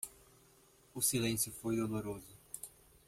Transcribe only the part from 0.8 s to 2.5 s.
O silêncio foi doloroso.